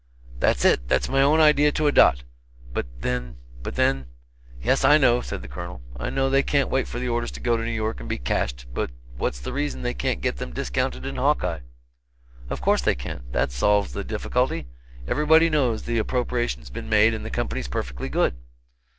"That's 0.39 0.65
it 0.65 0.87
that's 0.87 1.09
my 1.09 1.21
own 1.21 1.39
idea 1.39 1.71
to 1.73 1.85
a 1.85 1.91
dot. 1.91 2.23
But 2.73 2.87
then 3.01 3.37
but 3.61 3.75
then" 3.75 4.07
"Yes, 4.63 4.83
I 4.83 4.97
know," 4.97 5.21
said 5.21 5.43
the 5.43 5.47
Colonel; 5.47 5.83
"I 5.95 6.09
know 6.09 6.27
they 6.27 6.41
can't 6.41 6.71
wait 6.71 6.87
for 6.87 6.97
the 6.97 7.07
orders 7.07 7.29
to 7.33 7.39
go 7.39 7.55
to 7.55 7.63
New 7.63 7.69
York 7.69 7.99
and 7.99 8.09
be 8.09 8.17
cashed, 8.17 8.65
but 8.73 8.89
what's 9.17 9.39
the 9.39 9.53
reason 9.53 9.83
they 9.83 9.93
can't 9.93 10.19
get 10.21 10.37
them 10.37 10.53
discounted 10.53 11.05
in 11.05 11.17
Hawkeye?" 11.17 11.59
"Of 12.49 12.61
course 12.61 12.81
they 12.81 12.95
can. 12.95 13.25
That 13.31 13.51
solves 13.51 13.93
the 13.93 14.03
difficulty. 14.03 14.65
Everybody 15.07 15.51
knows 15.51 15.83
the 15.83 15.99
appropriation's 15.99 16.71
been 16.71 16.89
made 16.89 17.13
and 17.13 17.23
the 17.23 17.29
Company's 17.29 17.67
perfectly 17.67 18.09
good." 18.09 18.33